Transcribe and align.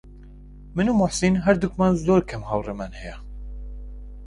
من 0.75 0.87
و 0.89 0.93
موحسین 0.99 1.33
هەردووکمان 1.45 1.93
زۆر 2.05 2.21
کەم 2.29 2.41
هاوڕێمان 2.49 2.91
هەیە. 3.01 3.17